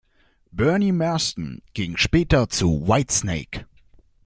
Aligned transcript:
Bernie 0.51 0.91
Marsden 0.91 1.61
ging 1.75 1.95
später 1.95 2.49
zu 2.49 2.87
Whitesnake. 2.87 3.67